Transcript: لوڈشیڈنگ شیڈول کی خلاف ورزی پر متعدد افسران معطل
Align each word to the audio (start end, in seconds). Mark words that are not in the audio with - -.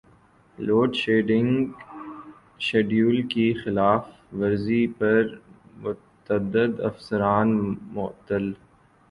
لوڈشیڈنگ 0.57 1.51
شیڈول 2.59 3.21
کی 3.31 3.47
خلاف 3.61 4.03
ورزی 4.39 4.83
پر 4.97 5.21
متعدد 5.81 6.73
افسران 6.89 7.49
معطل 7.93 8.45